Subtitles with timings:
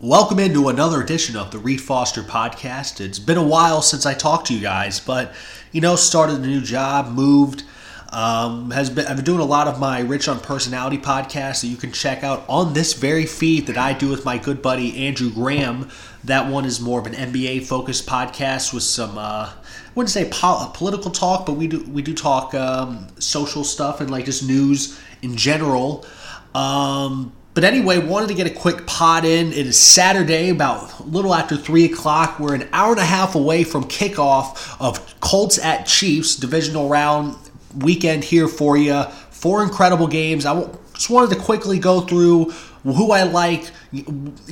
[0.00, 3.00] Welcome into another edition of the Reed Foster podcast.
[3.00, 5.34] It's been a while since I talked to you guys, but
[5.72, 7.64] you know, started a new job, moved.
[8.10, 11.66] Um, has been I've been doing a lot of my Rich on Personality podcast that
[11.66, 15.04] you can check out on this very feed that I do with my good buddy
[15.04, 15.90] Andrew Graham.
[16.22, 19.52] That one is more of an NBA focused podcast with some uh, I
[19.96, 24.12] wouldn't say pol- political talk, but we do we do talk um, social stuff and
[24.12, 26.06] like just news in general.
[26.54, 29.48] Um, but anyway, wanted to get a quick pod in.
[29.48, 32.38] It is Saturday, about a little after 3 o'clock.
[32.38, 37.34] We're an hour and a half away from kickoff of Colts at Chiefs, divisional round
[37.76, 39.02] weekend here for you.
[39.32, 40.46] Four incredible games.
[40.46, 42.50] I just wanted to quickly go through
[42.84, 43.68] who I like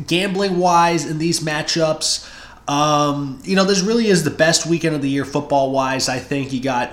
[0.08, 2.28] gambling wise in these matchups.
[2.68, 6.08] Um, you know, this really is the best weekend of the year football wise.
[6.08, 6.92] I think you got,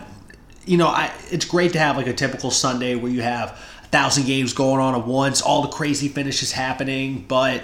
[0.67, 3.59] you know, I, it's great to have like a typical Sunday where you have
[3.93, 7.63] thousand games going on at once, all the crazy finishes happening, but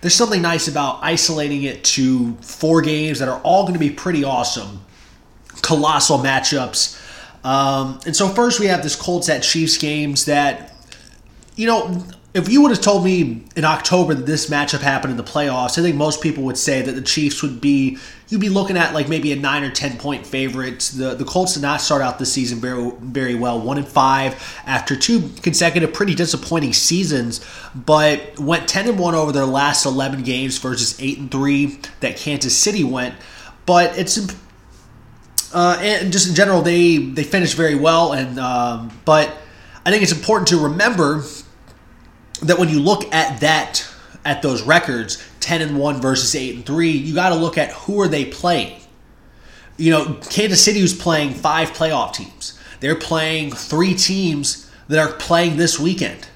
[0.00, 3.90] there's something nice about isolating it to four games that are all going to be
[3.90, 4.84] pretty awesome,
[5.62, 6.98] colossal matchups.
[7.44, 10.72] Um, and so first we have this Colts at Chiefs games that,
[11.56, 15.18] you know, if you would have told me in October that this matchup happened in
[15.18, 18.48] the playoffs, I think most people would say that the Chiefs would be you'd be
[18.48, 20.80] looking at like maybe a nine or ten point favorite.
[20.96, 24.42] The the Colts did not start out this season very very well, one and five
[24.64, 30.22] after two consecutive pretty disappointing seasons, but went ten and one over their last eleven
[30.22, 33.14] games versus eight and three that Kansas City went.
[33.66, 34.18] But it's
[35.52, 39.30] uh, and just in general they they finished very well, and um, but
[39.84, 41.24] I think it's important to remember
[42.42, 43.86] that when you look at that
[44.24, 47.70] at those records 10 and 1 versus 8 and 3 you got to look at
[47.72, 48.80] who are they playing.
[49.76, 52.58] You know kansas city was playing five playoff teams.
[52.80, 56.26] They're playing three teams that are playing this weekend.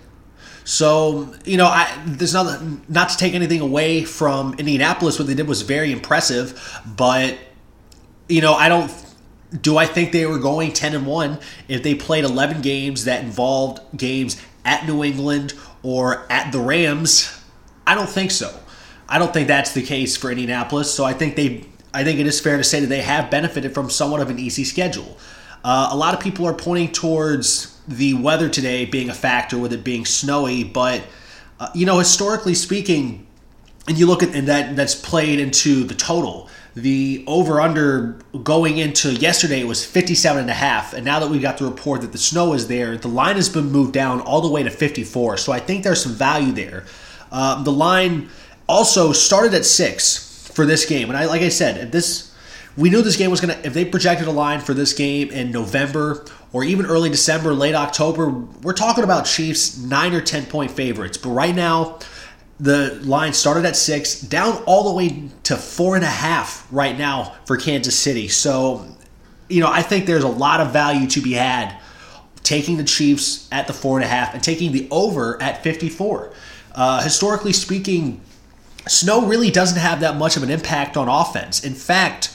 [0.64, 5.34] So you know I, there's not not to take anything away from indianapolis what they
[5.34, 7.38] did was very impressive but
[8.28, 8.92] you know i don't
[9.60, 13.22] do i think they were going 10 and 1 if they played 11 games that
[13.22, 15.54] involved games at new england
[15.86, 17.32] or at the Rams?
[17.86, 18.52] I don't think so.
[19.08, 20.92] I don't think that's the case for Indianapolis.
[20.92, 21.64] So I think they,
[21.94, 24.40] I think it is fair to say that they have benefited from somewhat of an
[24.40, 25.16] easy schedule.
[25.62, 29.72] Uh, a lot of people are pointing towards the weather today being a factor with
[29.72, 31.04] it being snowy, but
[31.60, 33.24] uh, you know, historically speaking,
[33.86, 38.76] and you look at and that that's played into the total the over under going
[38.76, 40.92] into yesterday was 57 and a half.
[40.92, 43.48] And now that we got the report that the snow is there the line has
[43.48, 46.84] been moved down all the way to 54 so i think there's some value there.
[47.32, 48.28] Uh, the line
[48.68, 51.08] also started at six for this game.
[51.08, 52.34] And i like i said this
[52.76, 55.30] we knew this game was going to if they projected a line for this game
[55.30, 60.44] in november or even early december late october we're talking about chiefs nine or ten
[60.44, 61.16] point favorites.
[61.16, 62.00] But right now
[62.58, 66.96] the line started at six, down all the way to four and a half right
[66.96, 68.28] now for Kansas City.
[68.28, 68.86] So,
[69.48, 71.78] you know, I think there's a lot of value to be had
[72.42, 76.32] taking the Chiefs at the four and a half and taking the over at 54.
[76.74, 78.20] Uh, historically speaking,
[78.86, 81.64] snow really doesn't have that much of an impact on offense.
[81.64, 82.34] In fact,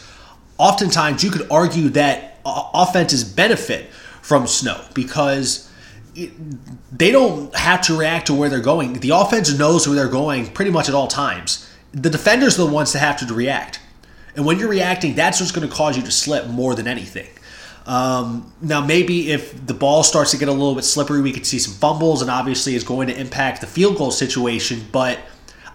[0.58, 3.90] oftentimes you could argue that offenses benefit
[4.22, 5.71] from snow because
[6.14, 8.94] they don't have to react to where they're going.
[8.94, 11.70] The offense knows where they're going pretty much at all times.
[11.94, 13.80] The defenders are the ones that have to react.
[14.36, 17.28] And when you're reacting, that's what's going to cause you to slip more than anything.
[17.86, 21.46] Um, now, maybe if the ball starts to get a little bit slippery, we could
[21.46, 24.86] see some fumbles, and obviously it's going to impact the field goal situation.
[24.92, 25.20] But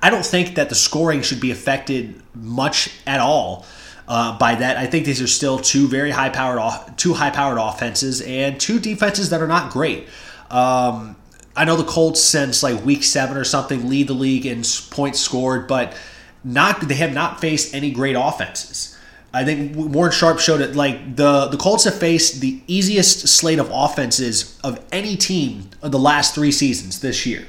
[0.03, 3.67] I don't think that the scoring should be affected much at all
[4.09, 4.77] uh, by that.
[4.77, 8.79] I think these are still two very high powered, two high powered offenses, and two
[8.79, 10.09] defenses that are not great.
[10.51, 11.17] Um,
[11.57, 15.21] I know the Colts since like week seven or something lead the league in points
[15.21, 15.97] scored, but
[16.45, 18.97] not they have not faced any great offenses.
[19.33, 23.59] I think Warren Sharp showed it like the the Colts have faced the easiest slate
[23.59, 27.45] of offenses of any team of the last three seasons this year.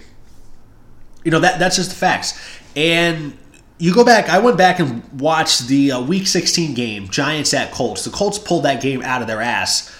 [1.24, 2.40] You know that that's just the facts.
[2.76, 3.38] And
[3.78, 4.30] you go back.
[4.30, 8.04] I went back and watched the uh, Week 16 game, Giants at Colts.
[8.06, 9.94] The Colts pulled that game out of their ass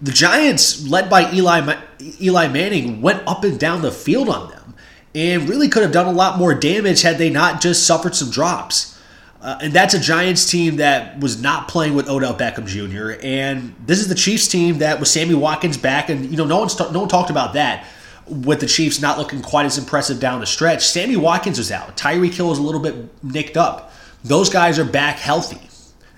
[0.00, 1.76] the Giants, led by Eli
[2.20, 4.74] Eli Manning, went up and down the field on them,
[5.14, 8.30] and really could have done a lot more damage had they not just suffered some
[8.30, 8.96] drops.
[9.40, 13.20] Uh, and that's a Giants team that was not playing with Odell Beckham Jr.
[13.24, 16.58] And this is the Chiefs team that was Sammy Watkins back, and you know no
[16.58, 17.86] one's no one talked about that
[18.26, 20.86] with the Chiefs not looking quite as impressive down the stretch.
[20.86, 21.96] Sammy Watkins was out.
[21.96, 23.92] Tyreek Hill was a little bit nicked up.
[24.24, 25.60] Those guys are back healthy,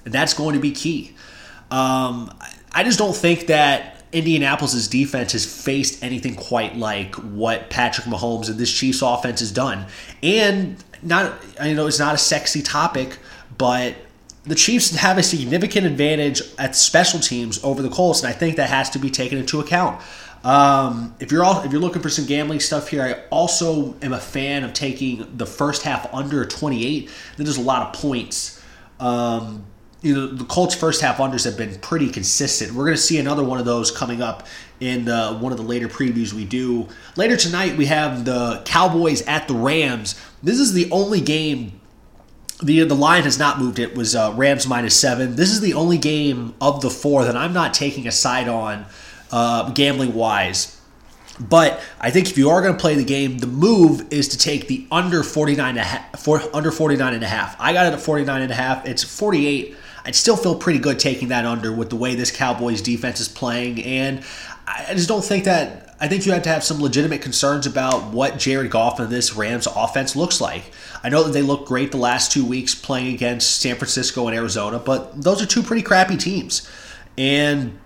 [0.04, 1.14] and that's going to be key.
[1.70, 2.34] Um,
[2.72, 8.49] I just don't think that Indianapolis' defense has faced anything quite like what Patrick Mahomes
[8.49, 9.87] and this Chiefs offense has done.
[10.22, 13.19] And not I know it's not a sexy topic,
[13.56, 13.94] but
[14.44, 18.56] the Chiefs have a significant advantage at special teams over the Colts, and I think
[18.56, 20.00] that has to be taken into account.
[20.43, 24.12] Um, if you're all if you're looking for some gambling stuff here, I also am
[24.12, 27.11] a fan of taking the first half under 28.
[27.37, 28.62] There's a lot of points.
[28.99, 29.66] Um,
[30.02, 32.73] you know the Colts first half unders have been pretty consistent.
[32.73, 34.47] We're going to see another one of those coming up
[34.81, 36.88] in the, one of the later previews we do.
[37.17, 40.20] Later tonight we have the Cowboys at the Rams.
[40.43, 41.81] This is the only game
[42.62, 43.79] the the line has not moved.
[43.79, 45.37] It was uh, Rams minus seven.
[45.37, 48.87] This is the only game of the four that I'm not taking a side on,
[49.31, 50.76] uh, gambling wise.
[51.38, 54.38] But I think if you are going to play the game, the move is to
[54.38, 57.56] take the under 49 and a half, for, under 49 and a half.
[57.58, 58.87] I got it at 49 and a half.
[58.87, 59.75] It's 48.
[60.05, 63.29] I'd still feel pretty good taking that under with the way this Cowboys defense is
[63.29, 64.23] playing and
[64.67, 68.12] I just don't think that I think you have to have some legitimate concerns about
[68.12, 70.73] what Jared Goff and this Rams offense looks like.
[71.02, 74.35] I know that they look great the last two weeks playing against San Francisco and
[74.35, 76.69] Arizona, but those are two pretty crappy teams.
[77.19, 77.79] And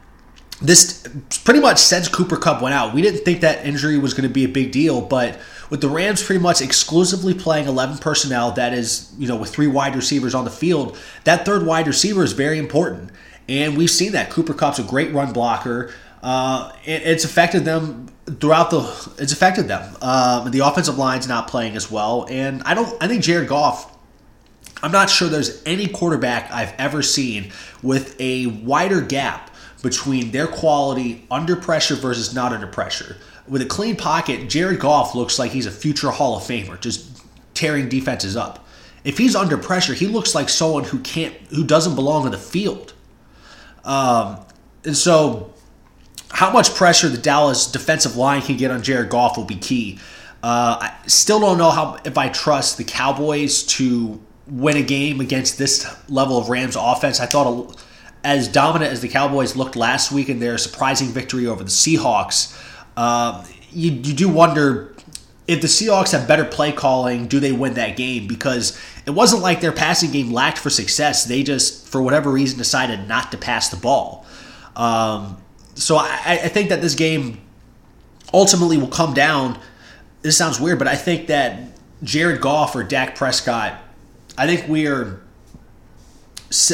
[0.62, 1.08] this
[1.44, 4.32] pretty much since Cooper Kupp went out, we didn't think that injury was going to
[4.32, 5.38] be a big deal, but
[5.70, 9.66] with the Rams pretty much exclusively playing 11 personnel, that is, you know, with three
[9.66, 13.10] wide receivers on the field, that third wide receiver is very important.
[13.48, 14.30] And we've seen that.
[14.30, 15.92] Cooper Kupp's a great run blocker.
[16.22, 18.06] Uh, it, it's affected them
[18.40, 18.80] throughout the.
[19.18, 19.96] It's affected them.
[20.00, 23.02] Um, the offensive line's not playing as well, and I don't.
[23.02, 23.90] I think Jared Goff.
[24.82, 27.52] I'm not sure there's any quarterback I've ever seen
[27.82, 29.50] with a wider gap
[29.82, 33.16] between their quality under pressure versus not under pressure.
[33.46, 37.22] With a clean pocket, Jared Goff looks like he's a future Hall of Famer, just
[37.52, 38.66] tearing defenses up.
[39.04, 42.38] If he's under pressure, he looks like someone who can't, who doesn't belong on the
[42.38, 42.94] field.
[43.84, 44.40] Um,
[44.84, 45.52] and so
[46.30, 49.98] how much pressure the Dallas defensive line can get on Jared Goff will be key.
[50.42, 55.20] Uh, I still don't know how if I trust the Cowboys to win a game
[55.20, 57.20] against this level of Rams offense.
[57.20, 57.80] I thought
[58.24, 62.58] as dominant as the Cowboys looked last week in their surprising victory over the Seahawks,
[62.96, 64.94] uh, you, you do wonder
[65.46, 68.26] if the Seahawks have better play calling, do they win that game?
[68.26, 71.24] Because it wasn't like their passing game lacked for success.
[71.24, 74.24] They just, for whatever reason, decided not to pass the ball.
[74.74, 75.36] Um,
[75.74, 77.40] so I, I think that this game
[78.32, 79.58] ultimately will come down.
[80.22, 81.60] This sounds weird, but I think that
[82.02, 83.78] Jared Goff or Dak Prescott,
[84.38, 85.20] I think we're,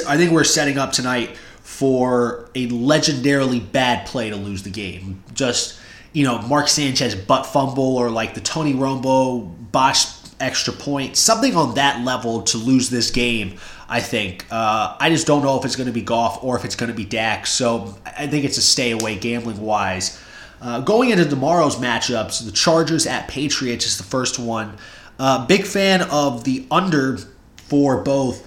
[0.06, 5.22] I think we're setting up tonight for a legendarily bad play to lose the game.
[5.34, 5.78] Just
[6.12, 10.06] you know, Mark Sanchez butt fumble or like the Tony Romo botch
[10.40, 13.58] extra point, something on that level to lose this game.
[13.90, 14.46] I think.
[14.52, 16.90] Uh, I just don't know if it's going to be Goff or if it's going
[16.90, 17.44] to be Dak.
[17.44, 20.22] So I think it's a stay away gambling wise.
[20.62, 24.76] Uh, going into tomorrow's matchups, the Chargers at Patriots is the first one.
[25.18, 27.18] Uh, big fan of the under
[27.56, 28.46] for both.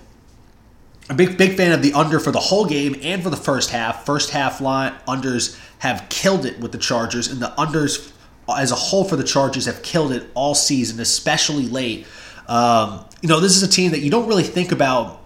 [1.10, 3.72] A big big fan of the under for the whole game and for the first
[3.72, 4.06] half.
[4.06, 8.14] First half line unders have killed it with the Chargers, and the unders
[8.48, 12.08] as a whole for the Chargers have killed it all season, especially late.
[12.48, 15.20] Um, you know, this is a team that you don't really think about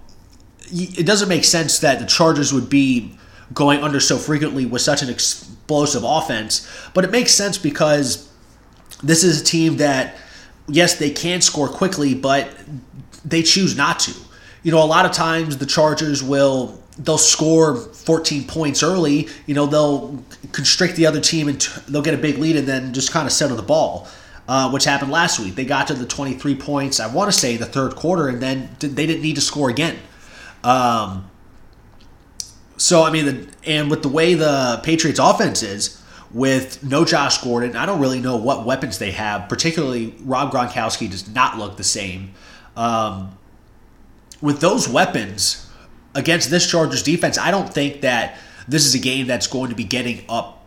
[0.72, 3.18] it doesn't make sense that the Chargers would be
[3.54, 8.28] going under so frequently with such an explosive offense, but it makes sense because
[9.04, 10.16] this is a team that,
[10.68, 12.52] yes, they can score quickly, but
[13.24, 14.14] they choose not to.
[14.64, 19.28] You know, a lot of times the Chargers will they'll score 14 points early.
[19.46, 22.94] You know, they'll constrict the other team and they'll get a big lead and then
[22.94, 24.08] just kind of settle the ball.
[24.50, 25.56] Uh, which happened last week.
[25.56, 28.70] They got to the 23 points, I want to say, the third quarter, and then
[28.80, 29.98] they didn't need to score again.
[30.64, 31.30] Um,
[32.78, 36.02] so I mean, the, and with the way the Patriots offense is,
[36.32, 39.50] with no Josh Gordon, I don't really know what weapons they have.
[39.50, 42.32] Particularly, Rob Gronkowski does not look the same.
[42.78, 43.38] Um,
[44.42, 45.67] with those weapons
[46.18, 49.76] against this Chargers defense, I don't think that this is a game that's going to
[49.76, 50.66] be getting up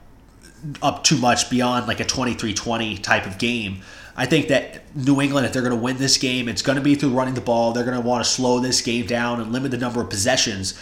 [0.83, 3.80] up too much beyond like a 23-20 type of game.
[4.14, 6.83] I think that New England, if they're going to win this game, it's going to
[6.83, 7.73] be through running the ball.
[7.73, 10.78] They're going to want to slow this game down and limit the number of possessions.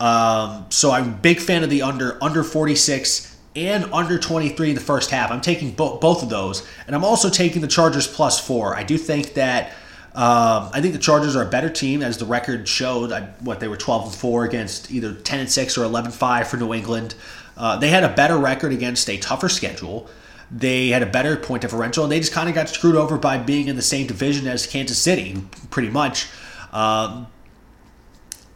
[0.00, 4.74] Um, so I'm a big fan of the under under 46 and under 23 in
[4.74, 5.30] the first half.
[5.30, 8.74] I'm taking bo- both of those, and I'm also taking the Chargers plus four.
[8.74, 9.72] I do think that.
[10.18, 13.12] Um, I think the Chargers are a better team, as the record showed.
[13.12, 16.48] I, what they were 12 and four against either 10 and six or 11 5
[16.48, 17.14] for New England.
[17.56, 20.08] Uh, they had a better record against a tougher schedule.
[20.50, 23.38] They had a better point differential, and they just kind of got screwed over by
[23.38, 26.26] being in the same division as Kansas City, pretty much.
[26.72, 27.28] Um,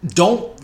[0.05, 0.61] don't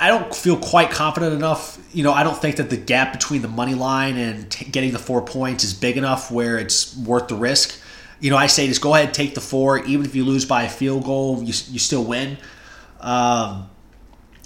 [0.00, 1.78] I don't feel quite confident enough.
[1.92, 4.90] You know, I don't think that the gap between the money line and t- getting
[4.90, 7.78] the four points is big enough where it's worth the risk.
[8.20, 9.78] You know, I say just go ahead and take the four.
[9.84, 12.38] Even if you lose by a field goal, you, you still win.
[13.00, 13.68] Um,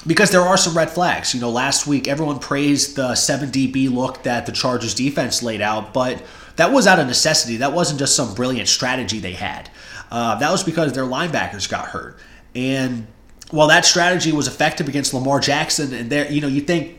[0.06, 1.34] because there are some red flags.
[1.34, 5.60] You know, last week everyone praised the 7 DB look that the Chargers defense laid
[5.60, 6.22] out, but
[6.56, 7.58] that was out of necessity.
[7.58, 9.70] That wasn't just some brilliant strategy they had.
[10.10, 12.18] Uh, that was because their linebackers got hurt.
[12.54, 13.06] And
[13.50, 16.98] while that strategy was effective against Lamar Jackson, and there, you know, you think,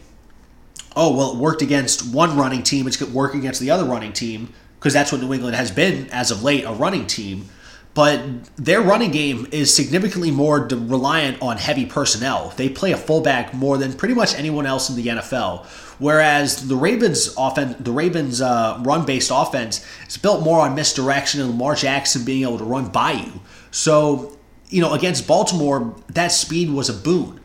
[0.95, 4.13] oh, well, it worked against one running team, it's going work against the other running
[4.13, 7.49] team, because that's what New England has been as of late, a running team.
[7.93, 8.21] But
[8.55, 12.53] their running game is significantly more reliant on heavy personnel.
[12.55, 15.65] They play a fullback more than pretty much anyone else in the NFL.
[15.97, 21.49] Whereas the Ravens' offense, the Ravens' uh, run-based offense is built more on misdirection and
[21.49, 23.41] Lamar Jackson being able to run by you.
[23.71, 24.37] So,
[24.69, 27.41] you know, against Baltimore, that speed was a boon.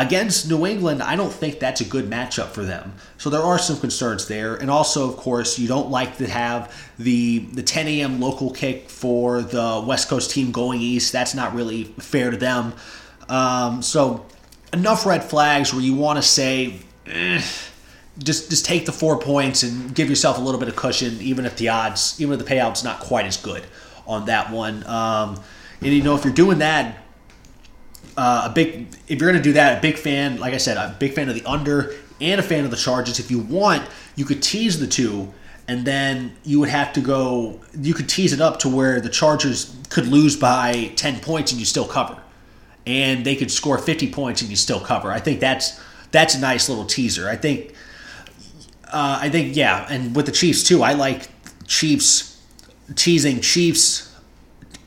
[0.00, 2.94] Against New England, I don't think that's a good matchup for them.
[3.18, 4.54] So there are some concerns there.
[4.54, 8.18] And also, of course, you don't like to have the the 10 a.m.
[8.18, 11.12] local kick for the West Coast team going east.
[11.12, 12.72] That's not really fair to them.
[13.28, 14.24] Um, so
[14.72, 17.42] enough red flags where you want to say, eh,
[18.16, 21.44] just just take the four points and give yourself a little bit of cushion, even
[21.44, 23.64] if the odds, even if the payout's not quite as good
[24.06, 24.82] on that one.
[24.86, 25.38] Um,
[25.82, 27.04] and you know, if you're doing that,
[28.20, 30.76] uh, a big if you're going to do that, a big fan, like I said,
[30.76, 33.18] a big fan of the under and a fan of the Chargers.
[33.18, 35.32] If you want, you could tease the two,
[35.66, 37.62] and then you would have to go.
[37.74, 41.58] You could tease it up to where the Chargers could lose by ten points and
[41.58, 42.20] you still cover,
[42.86, 45.10] and they could score fifty points and you still cover.
[45.10, 47.26] I think that's that's a nice little teaser.
[47.26, 47.72] I think.
[48.84, 50.82] Uh, I think yeah, and with the Chiefs too.
[50.82, 51.28] I like
[51.66, 52.38] Chiefs
[52.96, 54.14] teasing Chiefs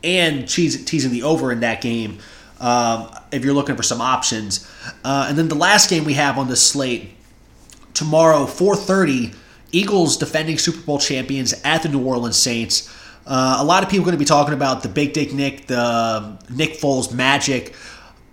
[0.04, 2.20] and teasing the over in that game
[2.64, 4.68] um, if you're looking for some options.
[5.04, 7.12] Uh, and then the last game we have on this slate
[7.94, 9.36] tomorrow, 4:30,
[9.72, 12.90] Eagles defending Super Bowl champions at the New Orleans Saints.
[13.28, 15.68] Uh, a lot of people are going to be talking about the Big Dick Nick,
[15.68, 17.74] the Nick Foles magic,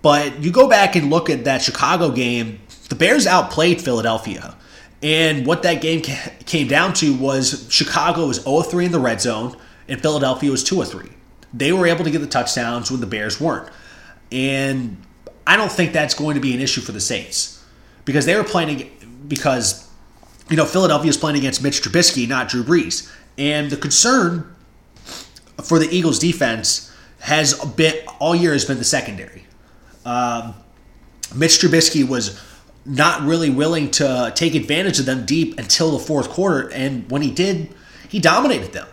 [0.01, 2.61] but you go back and look at that Chicago game.
[2.89, 4.57] The Bears outplayed Philadelphia.
[5.03, 9.21] And what that game came down to was Chicago was 0 3 in the red
[9.21, 9.57] zone,
[9.89, 11.09] and Philadelphia was 2 3.
[11.53, 13.71] They were able to get the touchdowns when the Bears weren't.
[14.33, 14.97] And
[15.47, 17.65] I don't think that's going to be an issue for the Saints
[18.05, 18.91] because they were playing
[19.27, 19.89] because
[20.49, 24.55] you know Philadelphia is playing against Mitch Trubisky, not Drew Brees, and the concern
[25.63, 29.45] for the Eagles' defense has been all year has been the secondary.
[30.05, 30.55] Um,
[31.35, 32.41] Mitch Trubisky was
[32.87, 37.23] not really willing to take advantage of them deep until the fourth quarter, and when
[37.23, 37.75] he did,
[38.09, 38.89] he dominated them.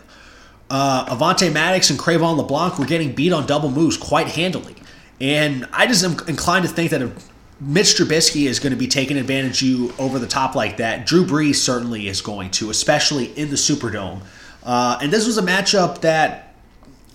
[0.70, 4.74] Uh, Avonte Maddox and Cre'Von LeBlanc were getting beat on double moves quite handily.
[5.20, 7.28] And I just am inclined to think that if
[7.60, 11.06] Mitch Trubisky is going to be taking advantage of you over the top like that,
[11.06, 14.20] Drew Brees certainly is going to, especially in the Superdome.
[14.62, 16.54] Uh, and this was a matchup that,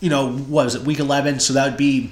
[0.02, 1.40] you know, was it, week 11?
[1.40, 2.12] So that would be,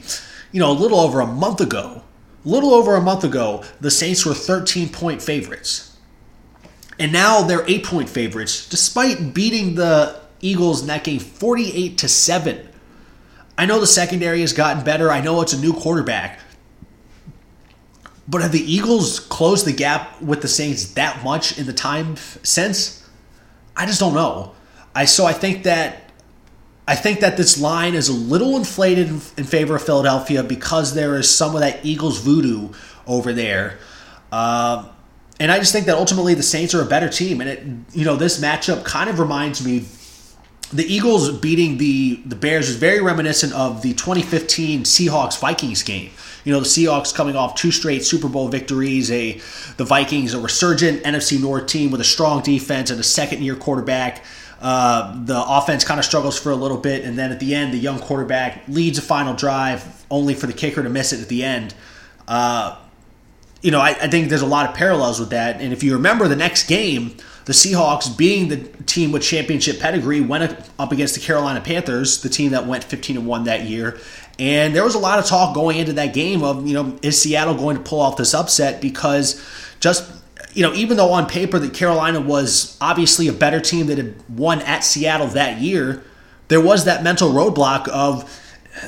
[0.51, 2.03] you know, a little over a month ago.
[2.45, 5.97] A little over a month ago, the Saints were 13 point favorites.
[6.97, 12.07] And now they're 8 point favorites, despite beating the Eagles in that game 48 to
[12.07, 12.69] 7.
[13.61, 15.11] I know the secondary has gotten better.
[15.11, 16.39] I know it's a new quarterback.
[18.27, 22.15] But have the Eagles closed the gap with the Saints that much in the time
[22.41, 23.07] since?
[23.77, 24.53] I just don't know.
[24.95, 26.11] I so I think that
[26.87, 31.15] I think that this line is a little inflated in, favor of Philadelphia because there
[31.15, 32.73] is some of that Eagles voodoo
[33.05, 33.77] over there.
[34.31, 34.89] Um,
[35.39, 37.41] and I just think that ultimately the Saints are a better team.
[37.41, 37.63] And it,
[37.93, 39.85] you know, this matchup kind of reminds me
[40.73, 46.11] the Eagles beating the the Bears is very reminiscent of the 2015 Seahawks Vikings game.
[46.43, 49.39] You know, the Seahawks coming off two straight Super Bowl victories, a
[49.77, 53.55] the Vikings a resurgent NFC North team with a strong defense and a second year
[53.55, 54.23] quarterback.
[54.61, 57.73] Uh, the offense kind of struggles for a little bit, and then at the end,
[57.73, 61.29] the young quarterback leads a final drive, only for the kicker to miss it at
[61.29, 61.73] the end.
[62.27, 62.77] Uh,
[63.61, 65.61] you know, I, I think there's a lot of parallels with that.
[65.61, 67.15] And if you remember the next game,
[67.45, 72.29] the Seahawks, being the team with championship pedigree, went up against the Carolina Panthers, the
[72.29, 73.99] team that went 15 and 1 that year.
[74.39, 77.21] And there was a lot of talk going into that game of, you know, is
[77.21, 78.81] Seattle going to pull off this upset?
[78.81, 79.43] Because
[79.79, 80.11] just,
[80.53, 84.15] you know, even though on paper that Carolina was obviously a better team that had
[84.29, 86.03] won at Seattle that year,
[86.47, 88.23] there was that mental roadblock of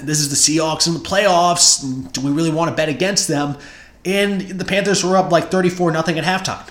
[0.02, 2.12] this is the Seahawks in the playoffs.
[2.12, 3.58] Do we really want to bet against them?
[4.06, 6.70] And the Panthers were up like 34 nothing at halftime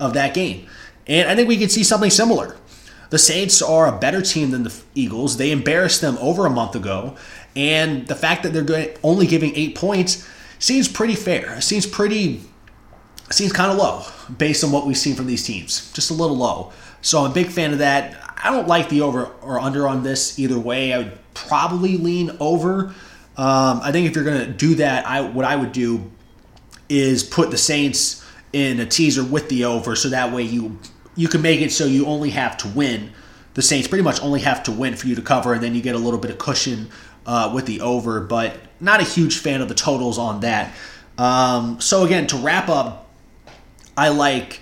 [0.00, 0.66] of that game.
[1.06, 2.56] And I think we could see something similar.
[3.10, 5.36] The Saints are a better team than the Eagles.
[5.36, 7.16] They embarrassed them over a month ago.
[7.54, 10.28] And the fact that they're only giving eight points
[10.58, 11.54] seems pretty fair.
[11.54, 12.42] It seems pretty,
[13.30, 14.02] seems kind of low
[14.36, 15.92] based on what we've seen from these teams.
[15.92, 16.72] Just a little low.
[17.00, 18.16] So I'm a big fan of that.
[18.42, 20.92] I don't like the over or under on this either way.
[20.92, 22.94] I would probably lean over.
[23.36, 26.10] Um, I think if you're going to do that, I what I would do
[26.88, 30.78] is put the Saints in a teaser with the over, so that way you
[31.14, 33.12] you can make it so you only have to win.
[33.54, 35.82] The Saints pretty much only have to win for you to cover, and then you
[35.82, 36.90] get a little bit of cushion
[37.26, 38.20] uh, with the over.
[38.20, 40.74] But not a huge fan of the totals on that.
[41.18, 43.08] Um, so again, to wrap up,
[43.96, 44.60] I like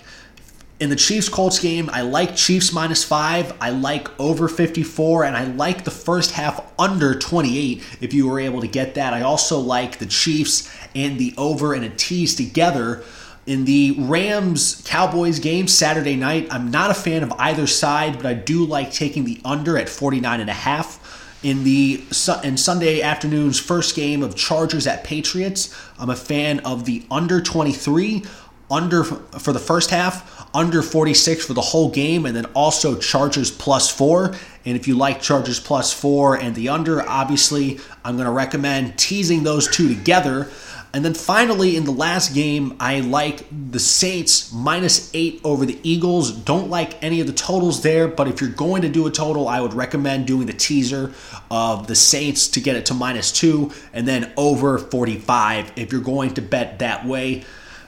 [0.79, 3.55] in the Chiefs Colts game, I like Chiefs minus five.
[3.61, 8.39] I like over 54, and I like the first half under 28 if you were
[8.39, 9.13] able to get that.
[9.13, 13.03] I also like the Chiefs and the over and a tease together.
[13.45, 18.25] In the Rams Cowboys game Saturday night, I'm not a fan of either side, but
[18.25, 21.01] I do like taking the under at 49 and a half.
[21.43, 22.03] In the
[22.43, 27.39] in Sunday afternoon's first game of Chargers at Patriots, I'm a fan of the under
[27.39, 28.23] 23
[28.69, 33.51] under for the first half, under 46 for the whole game, and then also Chargers
[33.51, 34.35] plus four.
[34.65, 38.97] And if you like Chargers plus four and the under, obviously, I'm going to recommend
[38.97, 40.49] teasing those two together.
[40.95, 45.77] And then finally, in the last game, I like the Saints minus eight over the
[45.83, 46.31] Eagles.
[46.31, 49.49] Don't like any of the totals there, but if you're going to do a total,
[49.49, 51.11] I would recommend doing the teaser
[51.51, 55.99] of the Saints to get it to minus two and then over 45 if you're
[55.99, 57.43] going to bet that way.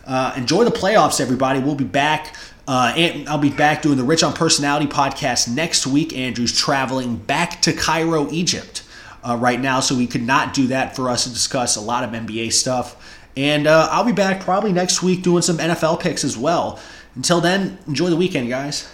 [0.07, 1.59] Uh, enjoy the playoffs, everybody.
[1.59, 2.35] We'll be back.
[2.67, 6.17] Uh, and I'll be back doing the Rich on Personality podcast next week.
[6.17, 8.83] Andrew's traveling back to Cairo, Egypt
[9.23, 12.03] uh, right now, so we could not do that for us to discuss a lot
[12.03, 13.21] of NBA stuff.
[13.37, 16.79] And uh, I'll be back probably next week doing some NFL picks as well.
[17.15, 18.91] Until then, enjoy the weekend, guys.